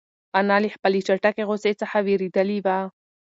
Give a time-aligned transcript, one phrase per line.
[0.37, 2.77] انا له خپلې چټکې غوسې څخه وېرېدلې وه.